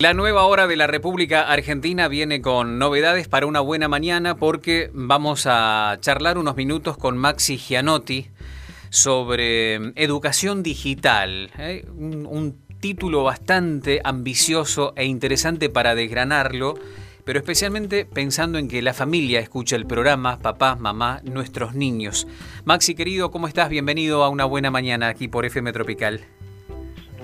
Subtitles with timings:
[0.00, 4.88] La nueva hora de la República Argentina viene con novedades para una buena mañana porque
[4.94, 8.30] vamos a charlar unos minutos con Maxi Gianotti
[8.88, 11.50] sobre educación digital.
[11.58, 11.84] ¿eh?
[11.94, 16.76] Un, título bastante ambicioso e interesante para desgranarlo,
[17.26, 22.26] pero especialmente pensando en que la familia escucha el programa, papá, mamá, nuestros niños.
[22.64, 23.68] Maxi querido, ¿cómo estás?
[23.68, 26.22] Bienvenido a una buena mañana aquí por FM Tropical.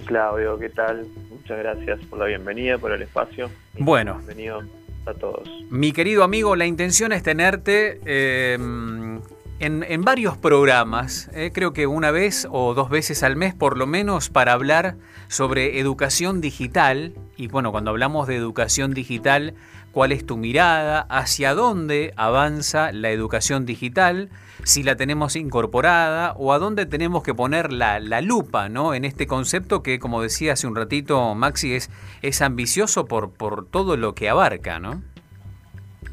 [0.05, 1.07] Claudio, ¿qué tal?
[1.49, 3.49] Muchas gracias por la bienvenida, por el espacio.
[3.79, 4.17] Bueno.
[4.17, 4.65] Bienvenido
[5.07, 5.49] a todos.
[5.71, 11.87] Mi querido amigo, la intención es tenerte eh, en, en, varios programas, eh, creo que
[11.87, 14.97] una vez o dos veces al mes por lo menos, para hablar
[15.29, 17.15] sobre educación digital.
[17.37, 19.55] Y bueno, cuando hablamos de educación digital,
[19.97, 21.07] ¿cuál es tu mirada?
[21.09, 24.29] ¿Hacia dónde avanza la educación digital?
[24.63, 28.93] si la tenemos incorporada o a dónde tenemos que poner la, la, lupa ¿no?
[28.95, 31.89] en este concepto que, como decía hace un ratito Maxi, es,
[32.21, 35.03] es ambicioso por, por todo lo que abarca, ¿no?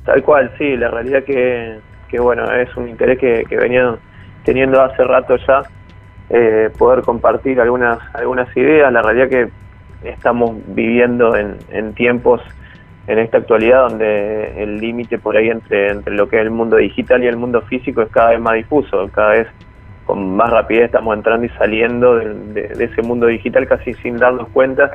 [0.05, 3.97] Tal cual, sí, la realidad que, que bueno, es un interés que, que venía
[4.45, 5.63] teniendo hace rato ya,
[6.29, 9.49] eh, poder compartir algunas, algunas ideas, la realidad que
[10.07, 12.39] estamos viviendo en, en tiempos
[13.07, 16.77] en esta actualidad donde el límite por ahí entre, entre lo que es el mundo
[16.77, 19.47] digital y el mundo físico es cada vez más difuso, cada vez
[20.05, 24.91] con más rapidez estamos entrando y saliendo de, ese mundo digital casi sin darnos cuenta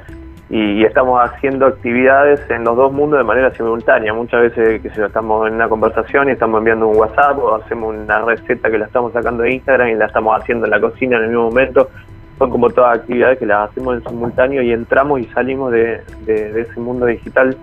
[0.51, 4.15] y, estamos haciendo actividades en los dos mundos de manera simultánea.
[4.15, 7.95] Muchas veces que si estamos en una conversación y estamos enviando un WhatsApp o hacemos
[7.95, 11.19] una receta que la estamos sacando de Instagram y la estamos haciendo en la cocina
[11.19, 11.91] en el mismo momento,
[12.39, 16.81] son como todas actividades que las hacemos en simultáneo y entramos y salimos de ese
[16.81, 17.55] mundo digital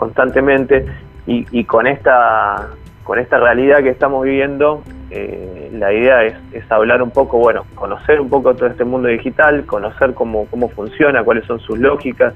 [0.00, 0.86] constantemente
[1.26, 2.68] y, y, con esta
[3.04, 7.66] con esta realidad que estamos viviendo eh, la idea es, es, hablar un poco bueno
[7.74, 12.32] conocer un poco todo este mundo digital conocer cómo, cómo funciona cuáles son sus lógicas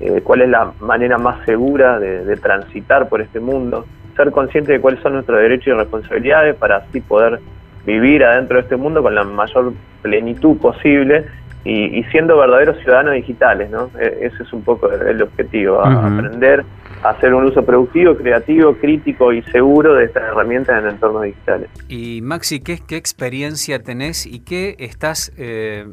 [0.00, 3.84] eh, cuál es la manera más segura de, de, transitar por este mundo
[4.16, 7.40] ser consciente de cuáles son nuestros derechos y responsabilidades para así poder
[7.84, 9.72] vivir adentro de este mundo con la mayor
[10.02, 11.24] plenitud posible
[11.64, 13.90] y, y, siendo verdaderos ciudadanos digitales, ¿no?
[13.98, 16.16] E, ese es un poco el, objetivo, uh -huh.
[16.16, 16.64] aprender
[17.02, 21.70] hacer un uso productivo, creativo, crítico y seguro de estas herramientas en entornos digitales.
[21.88, 25.86] Y Maxi, ¿qué, qué experiencia tenés y qué estás eh,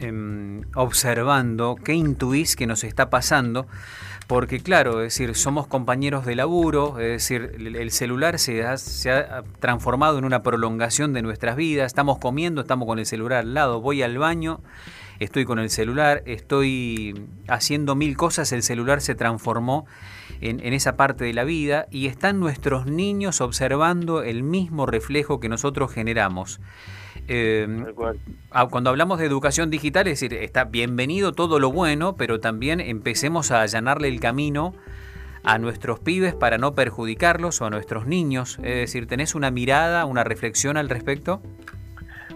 [0.00, 3.66] eh, observando, qué intuís que nos está pasando?
[4.28, 9.10] Porque claro, es decir, somos compañeros de laburo, es decir, el celular se ha, se
[9.10, 13.54] ha, transformado en una prolongación de nuestras vidas, estamos comiendo, estamos con el celular al
[13.54, 14.60] lado, voy al baño,
[15.18, 19.86] estoy con el celular, estoy haciendo mil cosas, el celular se transformó
[20.40, 25.40] en, en, esa parte de la vida y están nuestros niños observando el mismo reflejo
[25.40, 26.60] que nosotros generamos.
[27.30, 27.84] Eh,
[28.70, 33.50] cuando hablamos de educación digital, es decir, está bienvenido todo lo bueno, pero también empecemos
[33.50, 34.74] a allanarle el camino
[35.44, 38.58] a nuestros pibes para no perjudicarlos o a nuestros niños.
[38.62, 41.42] Es decir, ¿tenés una mirada, una reflexión al respecto?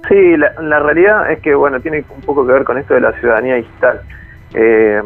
[0.08, 3.00] Sí, la, la realidad es que, bueno, tiene un poco que ver con esto de
[3.00, 4.00] la ciudadanía digital.
[4.54, 5.00] Eh,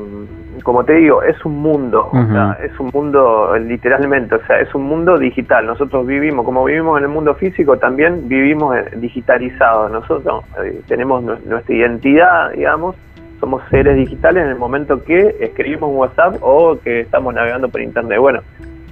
[0.62, 2.24] como te digo, es un mundo, uh -huh.
[2.24, 5.66] o sea, es un mundo literalmente, o sea, es un mundo digital.
[5.66, 9.90] Nosotros vivimos, como vivimos en el mundo físico, también vivimos digitalizados.
[9.92, 12.96] Nosotros eh, tenemos nuestra identidad, digamos,
[13.38, 17.82] somos seres digitales en el momento que escribimos un WhatsApp o que estamos navegando por
[17.82, 18.18] Internet.
[18.18, 18.40] Bueno,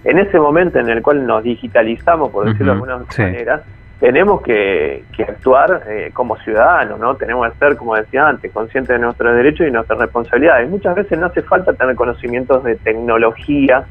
[0.05, 2.87] en ese momento en el cual nos digitalizamos, por decirlo uh -huh.
[2.87, 3.23] de alguna sí.
[3.23, 3.63] manera,
[4.01, 7.15] tenemos que, que actuar eh, como ciudadanos, ¿no?
[7.17, 10.69] Tenemos que ser, como decía antes, conscientes de nuestros derechos y nuestras responsabilidades.
[10.69, 13.85] Muchas veces no hace falta tener conocimientos de tecnología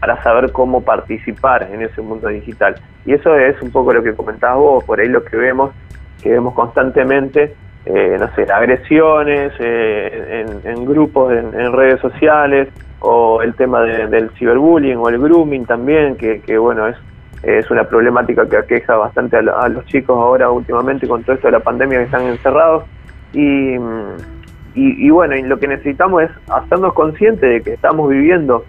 [0.00, 2.74] para saber cómo participar en ese mundo digital.
[3.04, 5.72] Y eso es un poco lo que comentabas vos, por ahí lo que vemos,
[6.22, 7.54] que vemos constantemente,
[7.84, 12.68] eh, no sé, agresiones eh, en, grupos, en, en, redes sociales,
[13.00, 16.96] o el tema de, del ciberbullying o el grooming también, que, que bueno, es
[17.42, 21.48] es una problemática que aqueja bastante a, a, los chicos ahora últimamente con todo esto
[21.48, 22.84] de la pandemia que están encerrados
[23.32, 28.64] y, y, y, bueno, y lo que necesitamos es hacernos conscientes de que estamos viviendo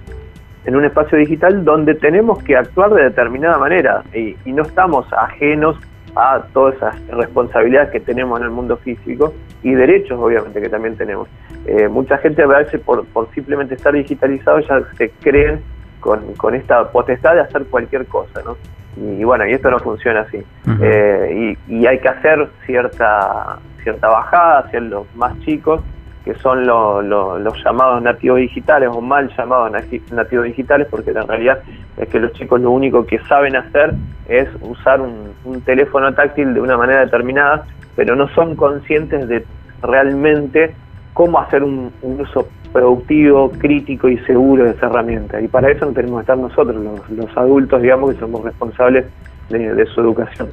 [0.65, 5.11] en un espacio digital donde tenemos que actuar de determinada manera y, y no estamos
[5.13, 5.77] ajenos
[6.15, 9.33] a todas esas responsabilidades que tenemos en el mundo físico
[9.63, 11.27] y derechos obviamente que también tenemos.
[11.65, 15.61] Eh, mucha gente a veces por, por simplemente estar digitalizado ya se creen
[16.01, 18.57] con, con esta potestad de hacer cualquier cosa, ¿no?
[18.97, 20.37] Y, y bueno, y esto no funciona así.
[20.37, 20.79] Uh -huh.
[20.81, 25.81] eh, y, y, hay que hacer cierta, cierta bajada hacia los más chicos,
[26.25, 29.71] que son lo, lo, los llamados nativos digitales o mal llamados
[30.11, 31.59] nativos digitales, porque en realidad
[31.97, 33.93] es que los chicos lo único que saben hacer
[34.27, 37.63] es usar un, un teléfono táctil de una manera determinada,
[37.95, 39.45] pero no son conscientes de
[39.81, 40.75] realmente
[41.13, 45.41] cómo hacer un, un uso productivo, crítico y seguro de esa herramienta.
[45.41, 49.05] Y para eso no tenemos que estar nosotros, los, adultos, digamos, que somos responsables
[49.49, 50.49] de, su educación.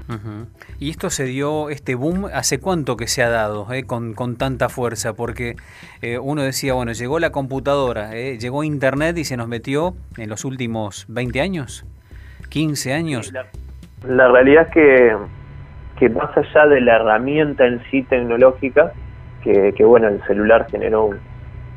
[0.81, 4.37] Y esto se dio, este boom, ¿hace cuánto que se ha dado eh, con, con,
[4.37, 5.15] tanta fuerza?
[5.15, 5.55] Porque
[6.03, 10.29] eh, uno decía, bueno, llegó la computadora, eh, llegó Internet y se nos metió en
[10.29, 11.87] los últimos 20 años,
[12.49, 13.33] 15 años.
[14.05, 15.17] la, realidad es que,
[15.99, 18.93] que más allá de la herramienta en sí tecnológica,
[19.45, 21.19] que, que bueno, el celular generó un,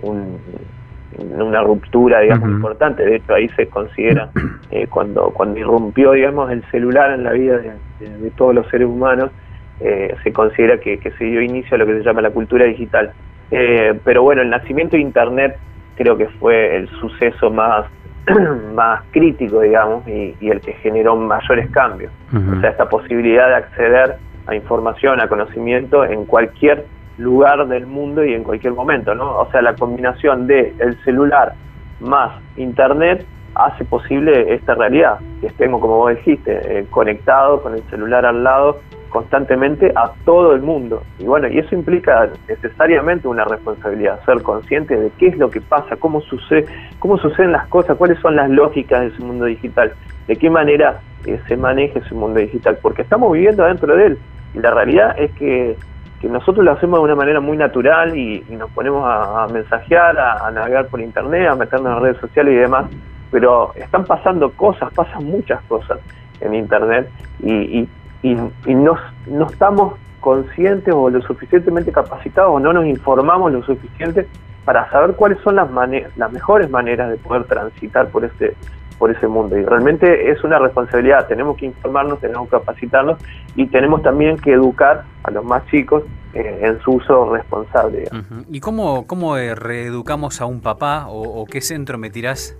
[0.04, 3.04] una ruptura, digamos, importante.
[3.04, 4.30] De hecho, ahí se considera,
[4.72, 9.32] eh, cuando, cuando irrumpió, digamos, el celular en la vida de, todos los seres humanos,
[9.80, 13.12] eh, se considera que, se dio inicio a lo que se llama la cultura digital.
[13.52, 15.58] Eh, pero bueno, el nacimiento de Internet
[15.96, 17.86] creo que fue el suceso más,
[18.74, 22.12] más crítico, digamos, y, el que generó mayores cambios.
[22.34, 24.16] O sea, esta posibilidad de acceder
[24.48, 26.86] a información, a conocimiento en cualquier
[27.22, 29.38] lugar del mundo y en cualquier momento, ¿no?
[29.40, 31.54] O sea, la combinación de el celular
[32.00, 33.26] más internet
[33.56, 38.44] hace posible esta realidad, que estemos, como vos dijiste, eh, conectados con el celular al
[38.44, 38.80] lado
[39.10, 41.04] constantemente a todo el mundo.
[41.20, 45.62] Y bueno, y eso implica necesariamente una responsabilidad, ser consciente de qué es lo que
[45.62, 46.66] pasa, cómo sucede,
[47.00, 49.92] cómo suceden las cosas, cuáles son las lógicas de ese mundo digital,
[50.28, 54.18] de qué manera eh, se maneja ese mundo digital, porque estamos viviendo dentro de él.
[54.54, 55.76] Y la realidad es que
[56.22, 60.52] que nosotros lo hacemos de una manera muy natural y, nos ponemos a, mensajear, a,
[60.52, 62.86] navegar por internet, a meternos en redes sociales y demás,
[63.32, 66.00] pero están pasando cosas, pasan muchas cosas
[66.40, 67.10] en internet
[67.44, 67.88] y,
[68.24, 68.96] no,
[69.26, 74.28] no estamos conscientes o lo suficientemente capacitados o no nos informamos lo suficiente
[74.66, 75.70] para saber cuáles son las,
[76.16, 78.56] las mejores maneras de poder transitar por este
[79.02, 79.58] por ese mundo.
[79.58, 83.20] Y realmente es una responsabilidad, tenemos que informarnos, tenemos que capacitarnos
[83.56, 86.04] y tenemos también que educar a los más chicos
[86.36, 88.08] eh, en su uso responsable.
[88.52, 92.56] ¿Y cómo, cómo eh, reeducamos a un papá o, qué centro me tirás?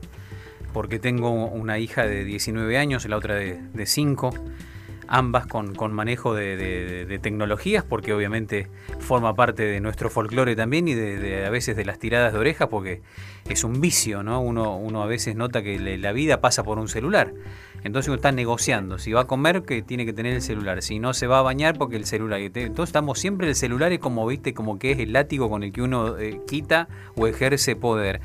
[0.74, 4.32] Porque tengo una hija de 19 años, la otra de, de 5
[5.12, 8.68] ambas con, con manejo de, tecnologías, porque obviamente
[9.00, 12.70] forma parte de nuestro folclore también y de, a veces de las tiradas de orejas,
[12.70, 13.02] porque
[13.50, 14.40] es un vicio, ¿no?
[14.42, 17.34] Uno, uno a veces nota que la vida pasa por un celular.
[17.84, 19.00] Entonces uno está negociando.
[19.00, 20.82] Si va a comer, que tiene que tener el celular.
[20.84, 22.40] Si no se va a bañar, porque el celular.
[22.40, 25.72] Entonces estamos siempre el celular es como, viste, como que es el látigo con el
[25.72, 28.22] que uno eh, quita o ejerce poder.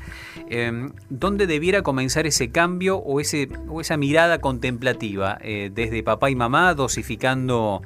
[0.49, 5.39] Em, ¿Dónde debiera comenzar ese cambio o, ese, o esa mirada contemplativa?
[5.41, 7.81] Eh, desde papá y mamá, dosificando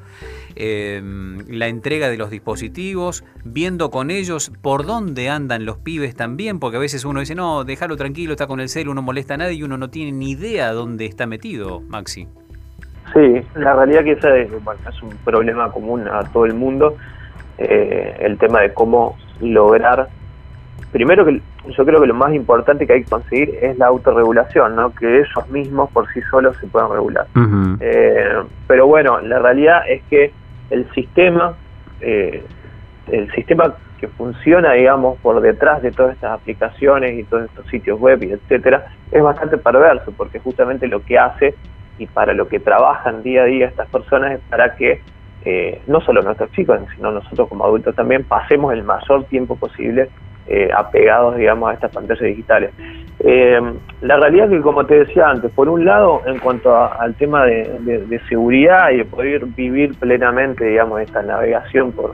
[0.56, 6.60] em, la entrega de los dispositivos, viendo con ellos por dónde andan los pibes también,
[6.60, 9.38] porque a veces uno dice, no, déjalo tranquilo, está con el celu, no molesta a
[9.38, 12.28] nadie y uno no tiene ni idea dónde está metido, Maxi.
[13.14, 14.52] Sí, la realidad que ese es,
[15.02, 16.96] un problema común a todo el mundo,
[17.58, 20.08] eh, el tema de cómo lograr,
[20.92, 24.76] primero que yo creo que lo más importante que hay que conseguir es la autorregulación,
[24.76, 24.94] ¿no?
[24.94, 27.28] que ellos mismos por sí solos se puedan regular.
[27.80, 30.32] Eh, pero bueno, la realidad es que
[30.72, 31.54] el sistema,
[32.00, 32.44] eh,
[33.08, 38.00] el sistema que funciona, digamos, por detrás de todas estas aplicaciones y todos estos sitios
[38.00, 41.54] web y etcétera, es bastante perverso, porque justamente lo que hace
[42.00, 45.02] y para lo que trabajan día a día estas personas es para que
[45.46, 50.10] eh, no solo nuestros chicos, sino nosotros como adultos también pasemos el mayor tiempo posible
[50.48, 52.72] eh, apegados, digamos, a estas pantallas digitales.
[53.24, 53.60] Eh,
[54.02, 57.46] la realidad es que, como te decía antes, por un lado, en cuanto al tema
[57.46, 62.14] de, seguridad y de poder vivir plenamente, digamos, esta navegación por,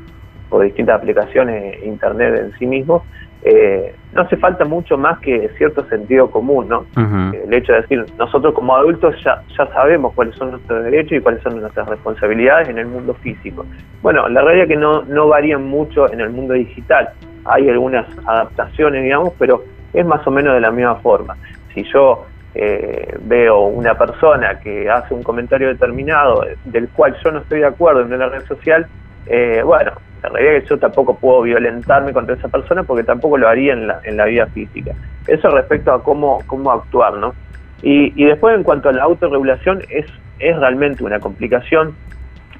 [0.49, 3.03] por distintas aplicaciones internet en sí mismo,
[3.43, 6.85] eh, no hace falta mucho más que cierto sentido común, ¿no?
[7.31, 11.21] El hecho de decir, nosotros como adultos ya, ya sabemos cuáles son nuestros derechos y
[11.21, 13.65] cuáles son nuestras responsabilidades en el mundo físico.
[14.01, 17.09] Bueno, la realidad es que no, no varían mucho en el mundo digital
[17.47, 19.63] hay algunas adaptaciones, digamos, pero
[19.93, 21.35] es más o menos de la misma forma.
[21.73, 22.25] Si yo
[22.55, 27.67] eh, veo una persona que hace un comentario determinado del cual yo no estoy de
[27.67, 28.87] acuerdo en una red social,
[29.27, 29.91] eh, bueno,
[30.23, 33.73] la realidad es que yo tampoco puedo violentarme contra esa persona porque tampoco lo haría
[33.73, 34.93] en la, en la vida física.
[35.27, 37.35] Eso respecto a cómo, cómo actuar, ¿no?
[37.81, 40.07] Y, y después en cuanto a la autorregulación es,
[40.39, 41.95] es realmente una complicación,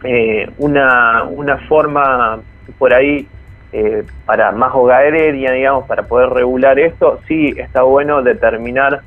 [0.04, 2.40] eh, una, una forma
[2.78, 3.28] por ahí
[3.80, 9.02] eh, para más hogarería, digamos, para poder regular esto, sí está bueno determinar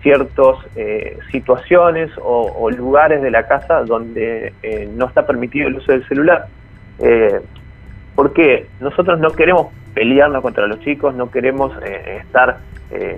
[0.00, 5.92] ciertas eh, situaciones o, lugares de la casa donde eh, no está permitido el uso
[5.92, 6.46] del celular.
[8.14, 12.56] porque nosotros no queremos pelearnos contra los chicos, no queremos estar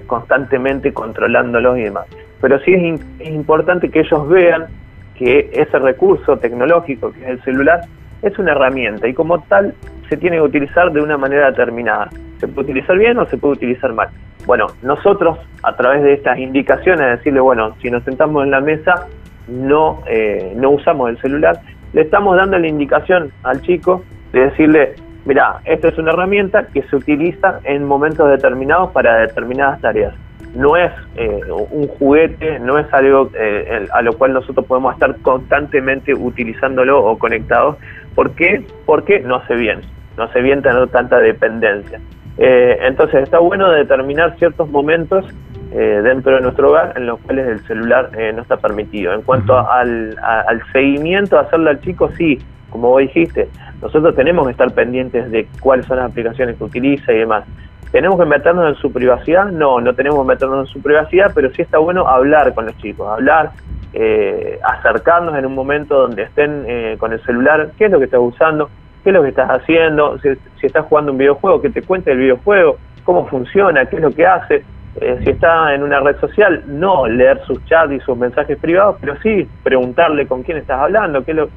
[0.08, 2.06] constantemente controlándolos y demás.
[2.40, 2.72] Pero sí
[3.20, 4.66] es importante que ellos vean
[5.14, 7.82] que ese recurso tecnológico que es el celular
[8.22, 9.74] es una herramienta y como tal
[10.08, 12.08] se tiene que utilizar de una manera determinada.
[12.38, 14.08] se puede utilizar bien o se puede utilizar mal.
[14.46, 19.06] Bueno, nosotros a través de estas indicaciones, decirle, bueno, si nos sentamos en la mesa,
[19.48, 21.60] no, eh, no usamos el celular,
[21.92, 24.94] le estamos dando la indicación al chico de decirle,
[25.24, 30.14] mira, esta es una herramienta que se utiliza en momentos determinados para determinadas tareas.
[30.58, 35.16] No es eh, un juguete, no es algo eh, a lo cual nosotros podemos estar
[35.18, 37.76] constantemente utilizándolo o conectados.
[38.16, 38.64] ¿Por qué?
[38.84, 39.82] Porque no hace bien,
[40.16, 42.00] no hace bien tener tanta dependencia.
[42.38, 45.24] Eh, entonces está bueno determinar ciertos momentos
[45.70, 49.12] dentro de nuestro hogar en los cuales el celular no está permitido.
[49.12, 52.38] En cuanto al, al seguimiento, hacerlo al chico, sí,
[52.70, 53.48] como vos dijiste,
[53.82, 57.44] nosotros tenemos que estar pendientes de cuáles son las aplicaciones que utiliza y demás.
[57.90, 59.46] ¿Tenemos que meternos en su privacidad?
[59.46, 62.76] No, no tenemos que meternos en su privacidad, pero sí está bueno hablar con los
[62.78, 63.52] chicos, hablar,
[63.94, 68.04] eh, acercarnos en un momento donde estén eh, con el celular, qué es lo que
[68.04, 68.68] estás usando,
[69.02, 72.18] qué es lo que estás haciendo, si, estás jugando un videojuego, que te cuente el
[72.18, 74.64] videojuego, cómo funciona, qué es lo que hace.
[75.00, 78.96] Eh, si está en una red social, no leer sus chats y sus mensajes privados,
[79.00, 81.48] pero sí preguntarle con quién estás hablando, qué es lo,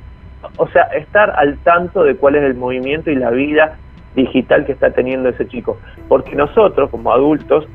[0.55, 3.77] o sea, estar al tanto de cuál es el movimiento y la vida
[4.15, 5.77] digital que está teniendo ese chico.
[6.07, 7.67] Porque nosotros, como adultos,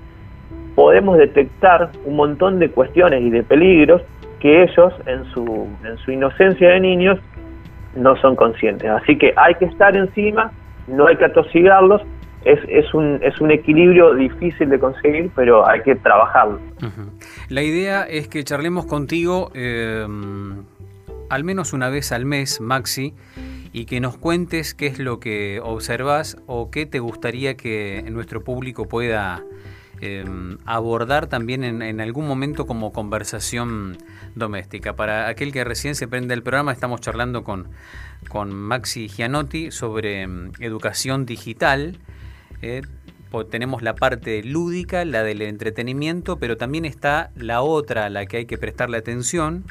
[0.74, 4.02] podemos detectar un montón de cuestiones y de peligros
[4.40, 7.18] que ellos, en su, en su inocencia de niños,
[7.94, 8.88] no son conscientes.
[8.90, 10.52] Así que hay que estar encima,
[10.86, 12.02] no hay que atosigarlos,
[12.44, 16.60] es, es, un, es un equilibrio difícil de conseguir, pero hay que trabajarlo.
[17.48, 20.06] La idea es que charlemos contigo eh,
[21.28, 23.14] al menos una vez al mes, Maxi,
[23.72, 28.42] y que nos cuentes qué es lo que observas o qué te gustaría que nuestro
[28.42, 29.44] público pueda
[30.00, 33.98] em, abordar también en, algún momento como conversación
[34.34, 34.94] doméstica.
[34.96, 37.68] Para aquel que recién se prende el programa, estamos charlando con,
[38.28, 41.98] con Maxi Gianotti sobre em, educación digital.
[42.62, 42.82] Eh,
[43.50, 48.38] tenemos la parte lúdica, la del entretenimiento, pero también está la otra a la que
[48.38, 49.64] hay que prestarle atención,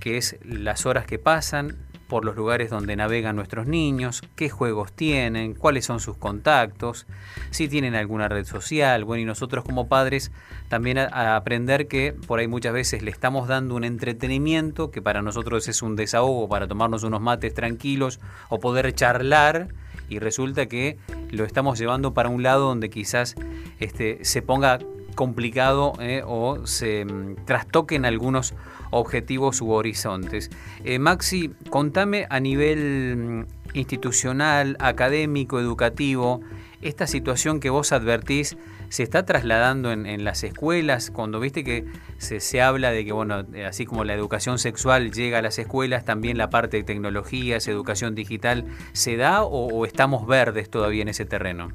[0.00, 1.76] que es las horas que pasan
[2.08, 7.06] por los lugares donde navegan nuestros niños, qué juegos tienen, cuáles son sus contactos,
[7.50, 10.32] si tienen alguna red social, bueno, y nosotros como padres
[10.68, 15.22] también a, aprender que por ahí muchas veces le estamos dando un entretenimiento que para
[15.22, 19.68] nosotros es un desahogo para tomarnos unos mates tranquilos o poder charlar
[20.08, 20.96] y resulta que
[21.30, 23.34] lo estamos llevando para un lado donde quizás
[23.80, 24.78] este, se ponga
[25.18, 28.54] complicado eh, o se mm, trastoquen algunos
[28.92, 30.48] objetivos u horizontes.
[30.84, 36.40] Eh, Maxi, contame a nivel mm, institucional, académico, educativo,
[36.82, 38.56] esta situación que vos advertís
[38.90, 41.84] se está trasladando en, las escuelas, cuando viste que
[42.18, 46.04] se, habla de que, bueno, eh, así como la educación sexual llega a las escuelas,
[46.04, 51.24] también la parte de tecnologías, educación digital, ¿se da o, estamos verdes todavía en ese
[51.24, 51.72] terreno?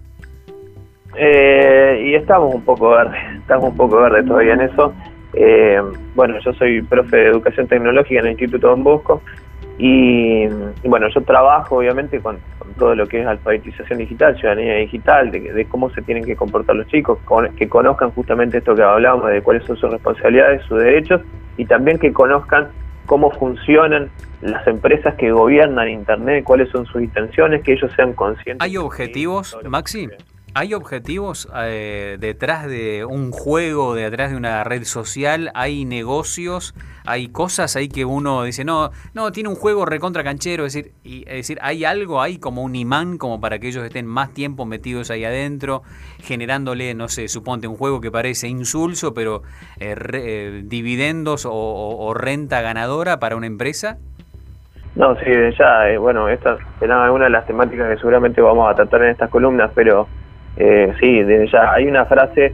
[1.16, 4.94] Eh, y estamos un poco verdes, estamos un poco verdes todavía en eso.
[5.34, 5.82] Eh,
[6.16, 9.22] bueno, yo soy profe de educación tecnológica en el Instituto Don Bosco
[9.78, 10.48] y,
[10.84, 12.38] bueno, yo trabajo obviamente con,
[12.78, 16.88] todo lo que es alfabetización digital, ciudadanía digital, de, cómo se tienen que comportar los
[16.88, 17.20] chicos,
[17.56, 21.22] que conozcan justamente esto que hablábamos, de cuáles son sus responsabilidades, sus derechos
[21.58, 22.70] y también que conozcan
[23.06, 24.10] cómo funcionan
[24.42, 28.66] las empresas que gobiernan Internet, cuáles son sus intenciones, que ellos sean conscientes.
[28.66, 30.10] ¿Hay objetivos, Maxi?
[30.56, 35.50] ¿Hay objetivos eh, detrás de un juego, detrás de una red social?
[35.56, 36.76] ¿Hay negocios?
[37.08, 40.68] ¿Hay cosas ahí que uno dice, no, no, tiene un juego recontra canchero?
[40.68, 43.84] Es decir, y, es decir, ¿hay algo ahí como un imán como para que ellos
[43.84, 45.82] estén más tiempo metidos ahí adentro,
[46.20, 49.42] generándole, no sé, suponte un juego que parece insulso, pero
[49.80, 53.98] eh, eh, dividendos o, renta ganadora para una empresa?
[54.96, 59.02] No, sí, ya, bueno, estas serán algunas de las temáticas que seguramente vamos a tratar
[59.02, 60.08] en estas columnas, pero
[60.58, 62.54] eh, sí, ya hay una frase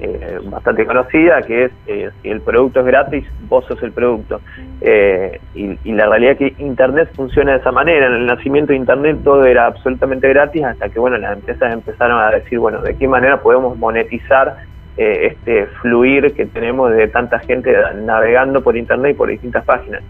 [0.00, 4.40] eh, bastante conocida que es eh, si el producto es gratis, vos sos el producto.
[4.80, 8.06] Eh, y, la realidad es que Internet funciona de esa manera.
[8.06, 12.20] En el nacimiento de Internet todo era absolutamente gratis hasta que bueno las empresas empezaron
[12.20, 14.56] a decir, bueno, ¿de qué manera podemos monetizar
[14.96, 20.02] este fluir que tenemos de tanta gente navegando por Internet y por distintas páginas?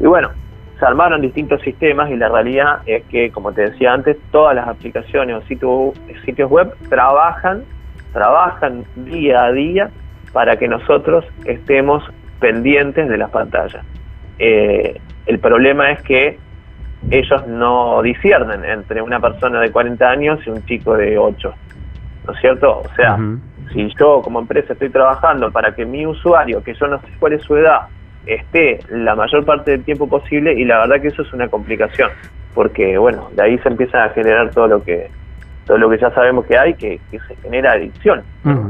[0.00, 0.30] Y bueno,
[0.78, 4.68] se armaron distintos sistemas y la realidad es que, como te decía antes, todas las
[4.68, 7.64] aplicaciones o sitios, web trabajan,
[8.12, 9.90] trabajan día a día
[10.32, 12.04] para que nosotros estemos
[12.40, 13.84] pendientes de las pantallas.
[14.38, 16.38] Eh, el problema es que
[17.10, 21.54] ellos no disciernen entre una persona de 40 años y un chico de 8.
[22.26, 22.80] ¿No es cierto?
[22.80, 23.16] O sea,
[23.72, 27.34] si yo como empresa estoy trabajando para que mi usuario, que yo no sé cuál
[27.34, 27.82] es su edad,
[28.26, 32.10] esté la mayor parte del tiempo posible y la verdad que eso es una complicación
[32.54, 35.08] porque bueno de ahí se empieza a generar todo lo que
[35.66, 38.22] todo lo que ya sabemos que hay, que, se genera adicción.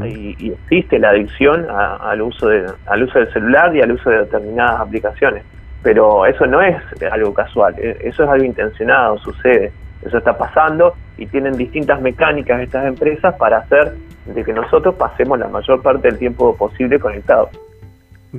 [0.07, 4.21] y, existe la adicción al, uso de, al uso del celular y al uso de
[4.21, 5.45] determinadas aplicaciones.
[5.83, 6.77] Pero eso no es
[7.13, 9.73] algo casual, e, eso es algo intencionado, sucede,
[10.03, 13.93] eso está pasando y tienen distintas mecánicas estas empresas para hacer
[14.25, 17.51] de que nosotros pasemos la mayor parte del tiempo posible conectados.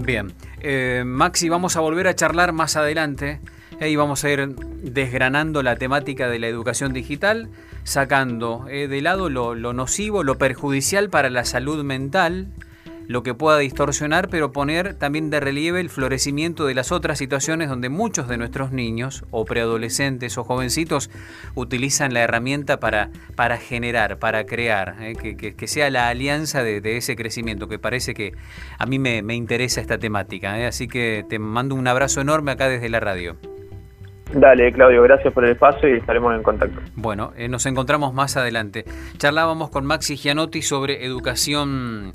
[0.04, 3.40] Bien, eh, Maxi, vamos a volver a charlar más adelante.
[3.80, 7.50] Y vamos a ir desgranando la temática de la educación digital,
[7.84, 12.48] sacando eh, de lado lo, nocivo, lo perjudicial para la salud mental,
[13.08, 17.70] lo que pueda distorsionar, pero poner también de relieve el florecimiento de las otras situaciones
[17.70, 21.10] donde muchos de nuestros niños o preadolescentes o jovencitos
[21.56, 27.16] utilizan la herramienta para, para generar, para crear, eh, que, sea la alianza de, ese
[27.16, 28.34] crecimiento, que parece que
[28.78, 30.60] a mí me, interesa esta temática.
[30.60, 30.66] Eh.
[30.66, 33.38] Así que te mando un abrazo enorme acá desde la radio.
[34.34, 36.82] Dale, Claudio, gracias por el espacio y estaremos en contacto.
[36.96, 38.84] Bueno, eh, nos encontramos más adelante.
[39.18, 42.14] Charlábamos con Maxi Gianotti sobre educación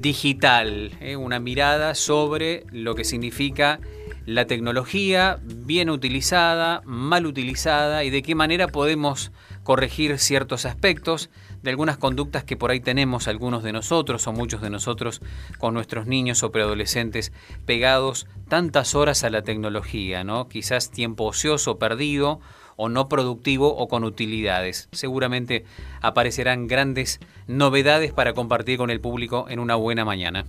[0.00, 3.80] digital, eh, una mirada sobre lo que significa
[4.26, 11.30] la tecnología bien utilizada, mal utilizada y de qué manera podemos corregir ciertos aspectos
[11.62, 15.20] de algunas conductas que por ahí tenemos algunos de nosotros o muchos de nosotros
[15.58, 17.32] con nuestros niños o preadolescentes
[17.66, 20.48] pegados tantas horas a la tecnología, ¿no?
[20.48, 22.40] Quizás tiempo ocioso perdido
[22.78, 24.88] o no productivo o con utilidades.
[24.92, 25.64] Seguramente
[26.00, 27.18] aparecerán grandes
[27.48, 30.46] novedades para compartir con el público en una buena mañana.